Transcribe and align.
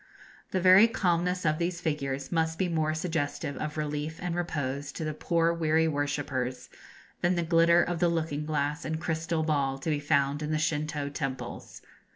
The 0.49 0.59
very 0.59 0.87
calmness 0.87 1.45
of 1.45 1.59
these 1.59 1.79
figures 1.79 2.31
must 2.31 2.57
be 2.57 2.67
more 2.67 2.95
suggestive 2.95 3.55
of 3.57 3.77
relief 3.77 4.17
and 4.19 4.33
repose 4.33 4.91
to 4.93 5.03
the 5.03 5.13
poor 5.13 5.53
weary 5.53 5.87
worshippers 5.87 6.71
than 7.21 7.35
the 7.35 7.43
glitter 7.43 7.83
of 7.83 7.99
the 7.99 8.09
looking 8.09 8.43
glass 8.43 8.83
and 8.83 8.99
crystal 8.99 9.43
ball 9.43 9.77
to 9.77 9.91
be 9.91 9.99
found 9.99 10.41
in 10.41 10.49
the 10.49 10.57
Shintoo 10.57 11.09
temples. 11.11 11.83